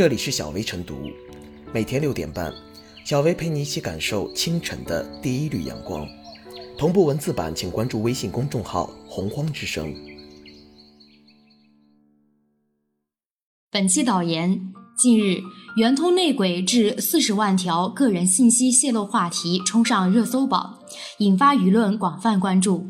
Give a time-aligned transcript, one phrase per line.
[0.00, 1.10] 这里是小薇晨读，
[1.74, 2.50] 每天六点半，
[3.04, 6.08] 小薇陪你一起感受清晨的第一缕阳光。
[6.78, 9.94] 同步文字版，请关注微信公众号“洪荒之声”。
[13.70, 15.42] 本期导言：近日，
[15.76, 20.78] 圆通内鬼致四十万条个人信息泄露话题冲上热搜榜，
[21.18, 22.88] 引发舆论广泛关注。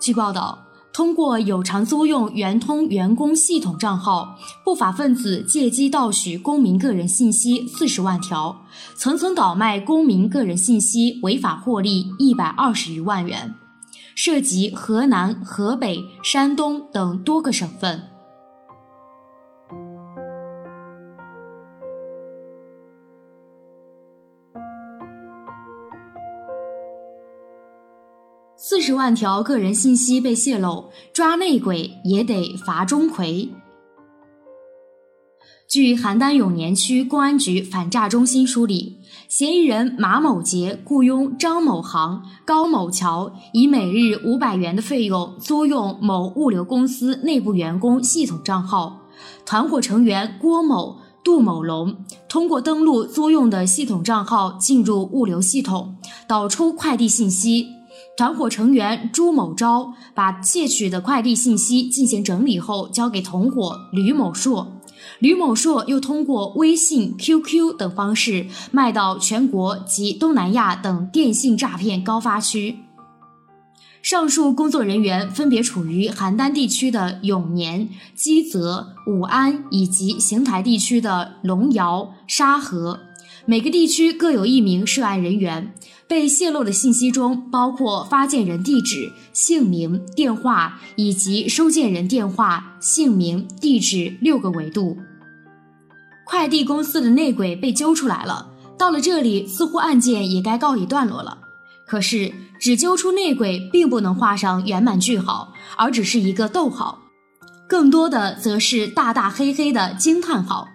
[0.00, 0.65] 据报道。
[0.96, 4.34] 通过有偿租用圆通员工系统账号，
[4.64, 13.54] 不法分子借机盗取公民个人信息四十万条，层层倒卖公民个人信息，违法获利一百二十余万元，
[14.14, 18.00] 涉及河南、河北、山东等多个省份。
[28.58, 33.50] 四十万条个人信息被泄露，抓内鬼也得罚钟馗。
[35.68, 38.96] 据邯郸永年区公安局反诈中心梳理，
[39.28, 49.02] 嫌疑人马某杰雇佣张某航、高某桥，以每日五百元的费用租用某物流公司内部员工系统账号，
[49.44, 51.94] 团伙成员郭某、杜某龙
[52.26, 57.75] 通过登录租用的系统账号进入物流系统，导出快递信息。
[58.16, 64.80] 团伙成员朱某昭把窃取的快递信息进行整理后，交给同伙吕某硕，
[65.18, 72.78] 吕某硕又通过微信、QQ 等方式卖到全国及东南亚等电信诈骗高发区。
[74.00, 83.00] 上述工作人员分别处于邯郸地区的永年、基泽、武安以及邢台地区的龙窑、沙河。
[83.48, 85.72] 每个地区各有一名涉案人员，
[86.08, 94.96] 被泄露的信息中包括发件人地址、姓名、电话以及收件人电话、姓名、地址六个维度。
[96.24, 101.38] 快递公司的内鬼被揪出来了，到了这里，似乎案件也该告一段落了。
[101.88, 107.00] 可是，只揪出内鬼并不能画上圆满句号，而只是一个逗号，
[107.68, 110.68] 更多的则是大大黑黑的惊叹号。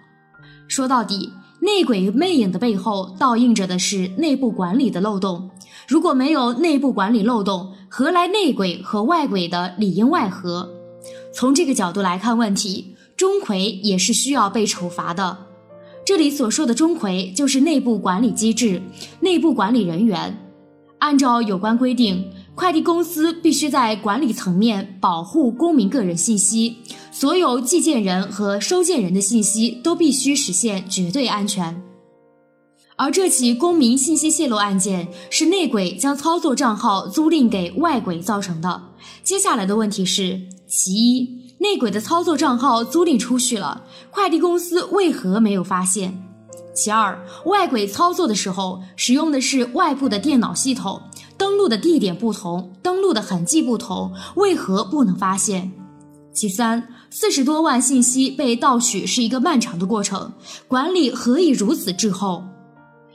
[0.68, 1.32] 说到底。
[1.62, 5.48] 内鬼魅影的背后，倒映着的是内部管理的漏洞。
[5.86, 10.68] 如果没有内部管理漏洞，何来内鬼和外鬼的里应外合？
[11.32, 15.38] 从这个角度来看问题，钟馗也是需要被处罚的。
[16.04, 18.82] 这里所说的钟馗，就是内部管理机制、
[19.20, 20.36] 内部管理人员。
[20.98, 22.28] 按照有关规定。
[22.54, 26.76] 快递公司必须在管理层面保护公民个人信息，
[27.10, 31.82] 所有寄件人和收件人的信息都必须实现绝对安全。
[32.96, 38.82] 而这起公民信息泄露案件是内鬼将操作账号租赁给外鬼造成的。
[39.24, 40.38] 接下来的问题是：
[40.68, 46.22] 其一，内鬼的操作账号租赁出去了，快递公司为何没有发现？
[46.74, 51.02] 其二，外鬼操作的时候使用的是外部的电脑系统。
[51.42, 55.72] 登录的地点不同，登录的痕迹不同，为何不能发现？
[56.32, 60.32] 其三，四十多万信息被盗取是一个漫长的过程，
[60.68, 62.44] 管理何以如此滞后？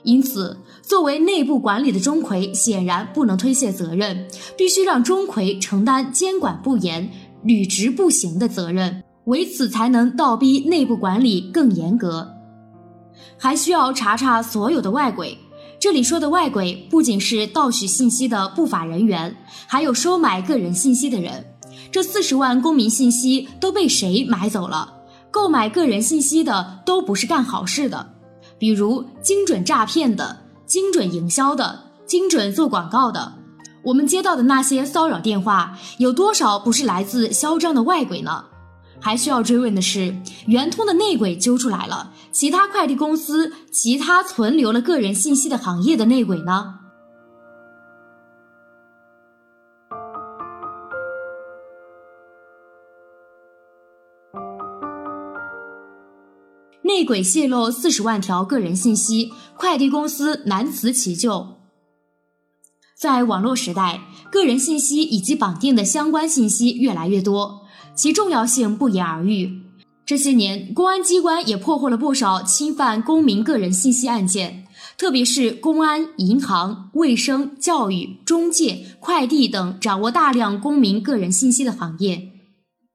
[0.04, 4.28] 因此，作为内部管理的钟馗显然不能推卸责任，
[4.58, 7.10] 必须让钟馗承担监管不严、
[7.44, 12.30] 履职不行的责任，为此才能倒逼内部管理更严格。
[13.38, 15.38] 还需要查查所有的外鬼。
[15.80, 19.36] 这里说的外鬼，不仅是盗取信息的不法人员，
[19.68, 21.46] 还有收买个人信息的人。
[21.92, 24.96] 这四十万公民信息都被谁买走了？
[25.30, 28.14] 购买个人信息的都不是干好事的，
[28.58, 33.34] 比如精准诈骗的、精准营销的、精准做广告的。
[33.84, 38.46] 我们接到的那些骚扰电话，有多少不是来自嚣张的外鬼呢？
[39.00, 40.16] 还需要追问的是，
[40.48, 46.80] 圆通的内鬼揪出来了，其他快递公司、其他存留了个人信息的行业的内鬼呢？
[56.82, 61.57] 内鬼泄露四十万条个人信息，快递公司难辞其咎。
[63.00, 64.02] 在网络时代，
[64.32, 67.62] 个人信息以及绑定的相关信息越来越多。
[67.94, 69.52] 其重要性不言而喻。
[70.04, 74.66] 这些年，公安机关也破获了不少侵犯公民个人信息案件，
[74.98, 82.32] 特别是公安、银行、卫生、教育、中介、快递等掌握大量公民个人信息的行业，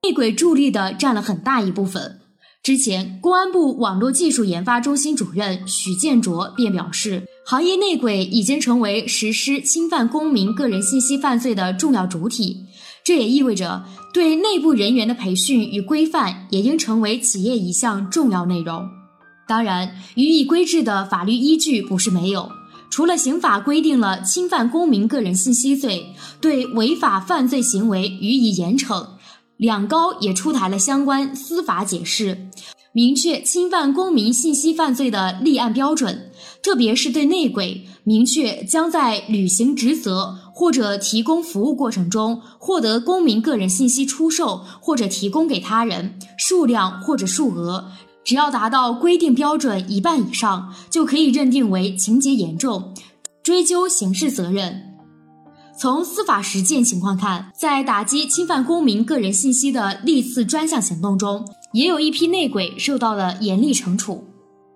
[0.02, 2.18] 内鬼助力的占了很大一部分。
[2.60, 12.66] 之前，公安部网络技术研发中心主任许建卓便表示，行业内鬼已经成为实施侵犯公民个人信息犯罪的重要主体。
[13.04, 13.84] 这也意味着，
[14.14, 18.88] 对内部人员的培训与规范也应成为企业一项重要内容。
[19.48, 22.48] 当然，予以规制的法律依据不是没有。
[22.90, 29.04] 除了刑法规定了侵犯公民个人信息罪，对违法犯罪行为予以严惩，
[29.56, 32.50] 两高也出台了相关司法解释，
[32.92, 36.30] 明确侵犯公民信息犯罪的立案标准。
[36.62, 47.90] 特别是对内鬼，明确将在履行职责或者提供服务过程中获得公民个人信息出售或者提供给他人，数量或者数额。
[48.22, 52.94] 只要达到规定标准一半以上，就可以认定为情节严重，
[53.42, 54.90] 追究刑事责任。
[55.76, 64.28] 从司法实践情况看，在打击侵犯公民个人信息的历次专项行动中，也有一批内鬼受到了严厉惩处。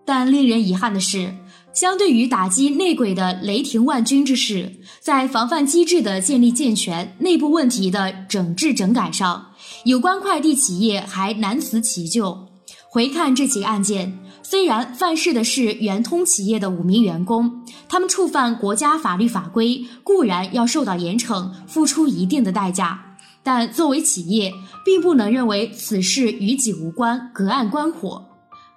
[0.05, 1.35] 但令人遗憾的是，
[1.75, 9.49] 相对于打击内鬼的雷霆万钧之势，在防范机制的建立健全、内部问题的整治整改上，
[9.85, 12.49] 有关快递企业还难辞其咎。
[12.89, 23.06] 回看这起案件，虽然犯事的是圆通企业的五名员工，他们触犯国家法律法规，固然要受到严惩，付出一定的代价，
[23.47, 24.53] 但作为企业，
[24.85, 28.27] 并不能认为此事与己无关，隔岸观火。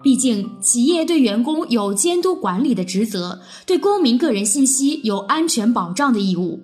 [0.03, 6.63] 毕竟，企业对员工有监督管理的职责，对公民个人信息有安全保障的义务。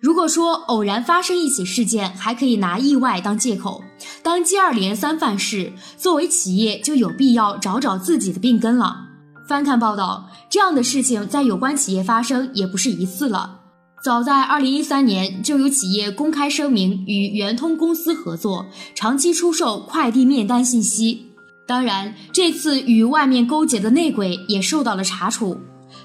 [0.00, 3.82] 如果说偶然发生一起事件，还可以拿意外当借口；
[4.22, 9.08] 当接二连三犯事，作为企业就有必要找找自己的病根了。
[9.48, 13.62] 翻看报道，这样的事情在有关企业发生也不是一次了。
[14.06, 21.32] 早在二零一三年，就有企业公开声明与圆通公司合作，长期出售快递面单信息。
[21.66, 25.58] 当然，这次与外面勾结的内鬼也受到了查处。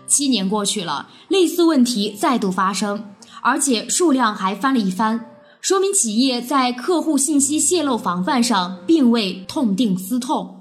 [0.08, 3.06] 七年过去了，类似问题再度发生。
[3.44, 5.24] 而且数量还翻了一番，
[5.62, 10.61] 说明企业在客户信息泄露防范上并未痛定思痛。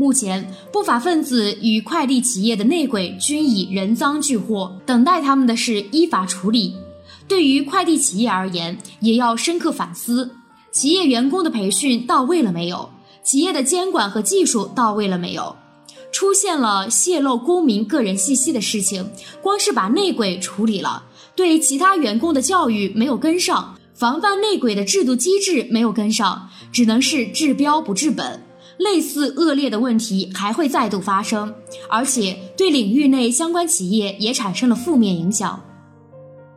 [0.00, 6.74] 目前，不法分子与快递企业的内鬼均已人赃俱获，等待他们的是依法处理。
[7.28, 10.30] 对于快递企业而言，也要深刻反思：
[10.72, 12.88] 企业员工的培训到位了没有？
[13.22, 15.54] 企业的监管和技术到位了没有？
[16.10, 19.10] 出现了泄露公民个人信息的事情，
[19.42, 21.02] 光是把内鬼处理了，
[21.36, 28.46] 对其他员工的教育没有跟上，防范内鬼的制度机制没有跟上，只能是治标不治本。
[28.80, 31.54] 类似恶劣的问题还会再度发生，
[31.88, 35.62] 而且对领域内相关企业也产生了负面影响。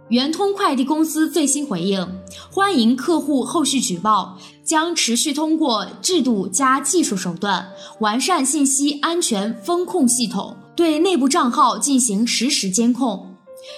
[0.10, 2.08] 圆通快递公司最新回应：
[2.50, 13.36] 欢迎客户后续举报，将持续通过制度加技术手段，完善信息安全风控系统，对内部账号进行实时监控。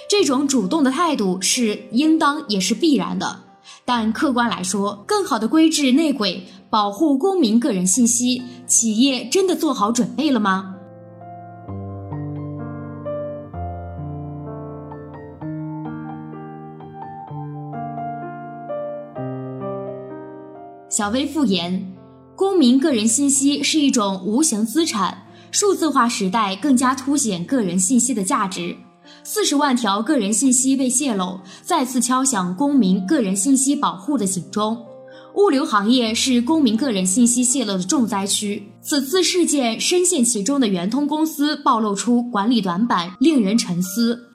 [0.08, 3.45] 这种主动的态度是应当也是必然的。
[3.84, 10.74] 但客观来说，更好的规制内鬼，保护公民个人信息，企业真的做好准备了吗？
[20.88, 21.92] 小微复言，
[22.34, 28.76] 公民个人信息是一种无形资产，数字化时代更加凸显个人信息的价值。
[29.28, 34.78] 四十万条个人信息被泄露，再次敲响公民个人信息保护的警钟。
[35.34, 44.28] 物流行业是公民个人信息泄露的重灾区，此次事件深陷其中的圆通公司暴露出管理短板，令人沉思。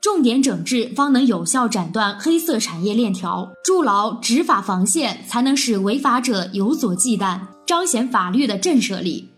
[0.00, 9.28] 重点整治，方能有效斩断黑色产业链条，筑牢执法防线，才能使违法者有所忌惮，彰显法律的震慑力。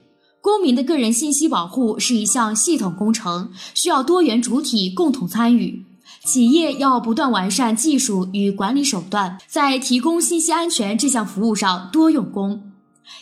[0.43, 5.85] 公民的个人信息保护是一项系统工程，需要多元主体共同参与。
[6.25, 12.63] 企业要不断完善技术与管理手段，在提供信息安全这项服务上多用功。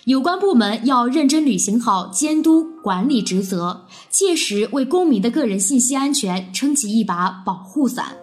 [0.05, 8.17] 有关部门要认真履行好监督管理职责，切实为公民的个人信息安全撑起一把保护伞。